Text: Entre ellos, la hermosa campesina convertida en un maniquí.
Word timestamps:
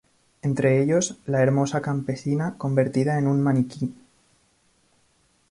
Entre 0.41 0.81
ellos, 0.81 1.19
la 1.27 1.43
hermosa 1.43 1.79
campesina 1.83 2.55
convertida 2.57 3.19
en 3.19 3.27
un 3.27 3.39
maniquí. 3.39 3.93